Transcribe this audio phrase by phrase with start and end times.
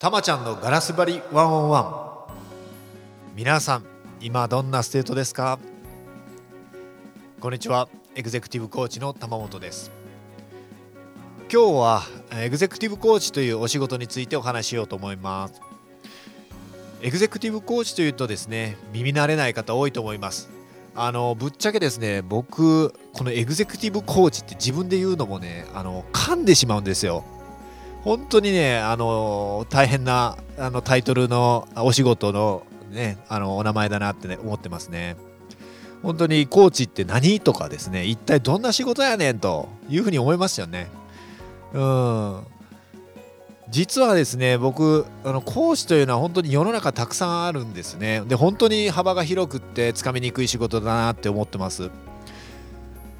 [0.00, 3.36] たまちゃんのガラス張りワンオンワン。
[3.36, 3.84] 皆さん
[4.22, 5.58] 今どんなステートですか？
[7.38, 7.86] こんにちは。
[8.14, 9.90] エグゼクティブコーチの玉本です。
[11.52, 12.02] 今日は
[12.32, 15.60] エグゼクティブコーチというお仕事についてお話ししようと思います。
[17.02, 20.48] エグゼクティブコーチというとですね耳慣れない方多いと思います。
[20.94, 27.22] あのぶっちゃけですね僕このエグゼクティブコーチって自分で言うのもねあの噛んでしまうんですよ。
[28.02, 35.16] 本当にねあの大変なあのタイトルのお仕事のねあのお名前だなって、ね、思ってますね。
[36.02, 40.88] 本当にコーチって何とかですね一体どんな仕事やねんというふうに思いますよね。
[41.72, 42.46] うん。
[43.68, 48.22] 実はですね僕あの講師というのは本当に世の中たくさんあるんですね。
[48.26, 51.90] で本当に幅が広くってつかみにくい仕事だなって思ってます。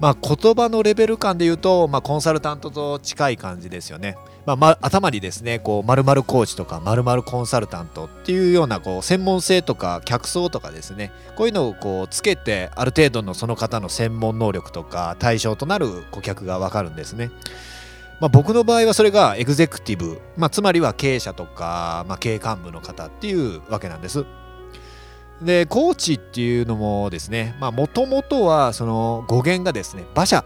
[0.00, 17.30] まあ言葉のレベル感で言うと、まあ、コンサルタントと近い感じですよねまあ、ま、頭にですねこう〇〇コーチとか〇〇コンサルタントっていうようなこう専門性とか客層とかですねこういうのをこうつけてある程度のその方の専門能力とか対象となる顧客が分かるんですね。
[18.18, 24.24] まあ、僕の場合はそれがエグゼクティブ、まあ、つまりは経営者とか、まあ、経営幹部の方っていうわけなんです。
[25.42, 30.44] でコーチっていうのもですねもともとはその語源がですね馬車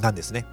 [0.00, 0.46] なんですね。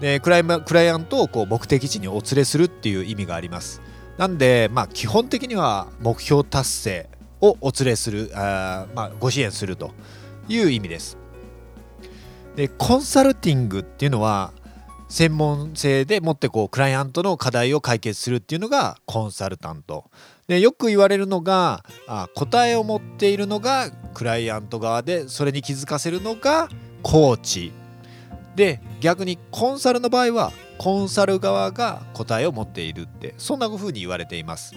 [0.00, 3.80] でクライクライアントをこう目的地にお連れするっていう意味があります。
[4.16, 7.08] なんで、まあ、基本的には目標達成
[7.40, 9.90] をお連れする、あまあ、ご支援すると
[10.48, 11.18] いう意味です。
[12.56, 14.52] でコンサルティングっていうのは
[15.08, 20.10] 専門性でもってこうクライアントの課題を解決するっていうのがコンサルタント。
[20.48, 26.68] でよく言われるのがあ答えを持っているのがクライアント側でそれに気づかせるのが
[27.02, 27.72] コーチ。
[28.54, 34.74] で逆にコンサルの場合はコンサル側が答えを持っているってそんな風に言われています。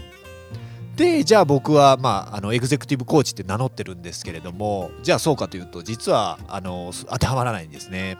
[0.95, 8.17] でじゃあ僕は、まあ、あのエグゼクティブコーチって名乗ってるんですけれどもじゃあそうかというと実はあの当てはまらないんですね。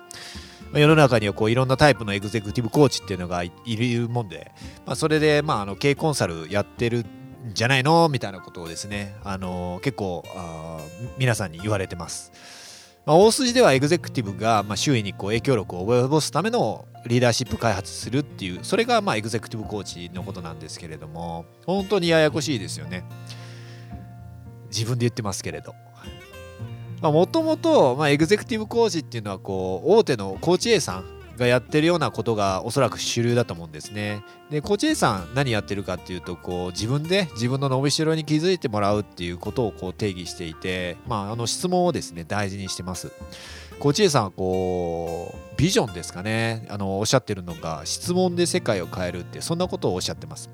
[0.73, 4.51] 世の中にはこういろんなタイプのエグゼクティブコーチっていうのがいるもんで、
[4.85, 8.09] まあ、それで、まあ、あの経営コンサルやってるんじゃないの？
[8.09, 10.79] みたいなことをですねあの結構あ
[11.17, 12.31] 皆さんに言われてます。
[13.05, 23.05] まあ、大筋ではエグゼクティブが、まあ、周囲にこう影響力を及ぼすためのリーダーシップ開発するっていうそれがまあエグゼクティブコーチのことなんですけれども本当にややこしいですよね。
[24.69, 25.73] 自分で言ってますけれど。
[27.01, 34.23] もともとエグゼクティブコーチっていうのはこう大手のコーチ A さんがやってるようなことがおそらく主流だと思うんですね。
[34.49, 43.11] でコーチ A さん何やってるかっていうとこう自分で自分の伸びしろに気づいてもらうっていうことをこう定義していて、まあ、あの質問をですね大事にしてます。
[43.79, 50.49] コーチ A さんはこうビジョンですかねあのおっしゃってるのが質問で世界を変えるってそんなことをおっしゃってます。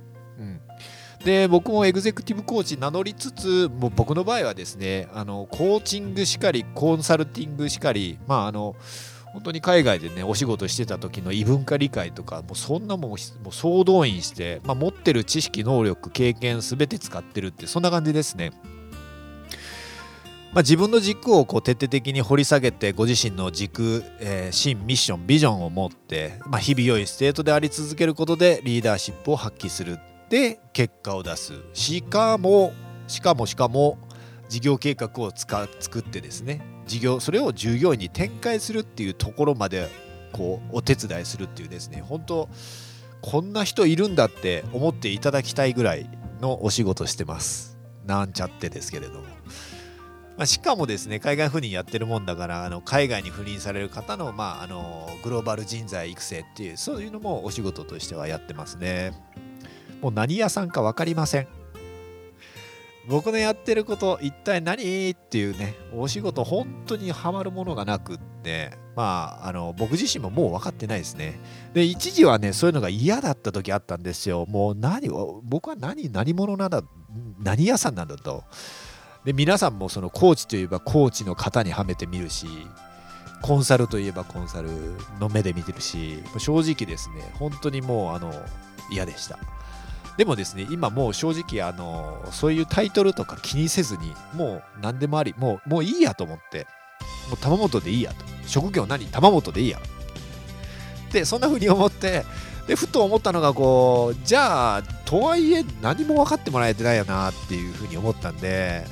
[1.23, 8.75] で僕もエグゼクティブコーチ名乗りつつもう僕の場合はですねあのコーチングしかりコンサルティングしかりまああの
[9.33, 18.51] 本当に海外でねお仕事してた時の異文化理解とかもうそんなもんもう総動員して、まあ、持ってる知識能力経験全て使ってるってそんな感じですね。
[20.53, 29.97] まあ、自分の軸をこう徹底的に掘り下げてご自身の軸、えー、ミッションビジョンを持って、まあ、日々良いステートであり続けることでリーダーシップを発揮する
[30.33, 31.53] で結果を出す。
[31.73, 32.73] しかも
[33.05, 33.99] しかもしかも
[34.49, 36.65] 事業計画を使作ってですね。
[36.87, 39.89] 事業それを従業員に展開するっていうところまで
[40.31, 42.01] こうお手伝いするっていうですね。
[42.01, 42.49] 本当
[43.21, 46.09] こんな人いるんだって思っていただきたいぐらい
[46.41, 47.77] のお仕事してます。
[48.07, 49.25] なんちゃってですけれども、
[50.35, 59.13] まあ、しかもですね海外赴任やってるもんだからあの海外に赴任される方の,、まあ、あのグローバル人材育成っていうそういうのもお仕事としてはやってますね。
[60.03, 61.47] もう何屋さんか分かりません。
[63.07, 65.09] 僕のやってること一体何？
[65.11, 71.39] っていうねお仕事本当にハマるものがなくってまああの僕自身ももう分かってないですね。
[71.73, 74.45] で一時はねそういうのが嫌だった時あったんですよ。
[74.45, 76.83] もう何を僕は何何者なんだ
[77.39, 78.43] 何屋さんなんだと。
[79.25, 82.45] で皆さんもそのコーチといえばコーチの型にはめてみるし
[83.41, 84.69] コンサルといえばコンサル
[85.19, 88.33] の目で見てるし正直ですね本当にもうあの
[88.91, 89.39] 嫌でした。
[90.17, 96.67] でもですね、今もう正直、あの、そういうタイトルとか気にせずに、もう何でもあり、もう、もういいやと思って、
[97.29, 98.25] もう玉本でいいやと。
[98.45, 99.05] 職業何？
[99.07, 99.79] 玉本でいいや。
[101.11, 102.25] で、そんな風に思って、
[102.67, 108.85] で、ふと思ったのが、こう、じゃあ、とはいえ何も分かってもらえてないよなっていう風に思ったんで、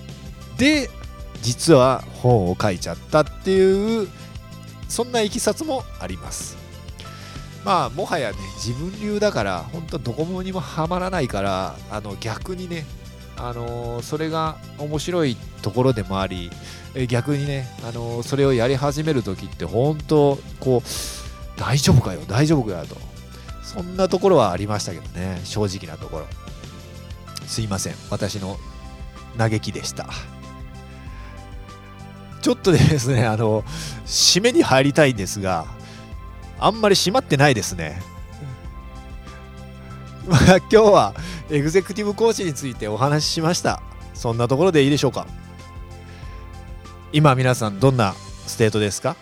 [0.58, 0.90] で、
[1.42, 4.08] 実は本を書いちゃったっていう、
[4.90, 6.58] そんないきさつもあります。
[7.64, 12.86] まあもはやね自分流だから本当どこもにもはまらないからあの逆にね
[13.38, 16.50] あのそれが面白いところでもあり
[17.08, 22.98] 逆にね、あのそれをやり始める時って本当こう大丈夫かよ大丈夫かよと。
[23.64, 26.28] そんなところはありましたけどね正直なところ。
[27.48, 28.58] すいません私の
[29.38, 30.10] 嘆きでした。
[32.42, 33.64] ちょっとですねあの
[34.06, 35.66] 締めに入りたいんですが
[36.62, 38.02] あんまり締まってないですね。
[40.28, 41.16] まあ今日は
[41.50, 43.82] エグゼクティブコーチについてお話ししました。
[44.14, 45.26] そんなところでいいでしょうか。
[47.12, 48.14] 今皆さんどんな
[48.46, 49.16] ステートですか？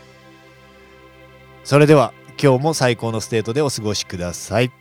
[1.63, 4.71] それでは今日も最高のステートでお過ごしください。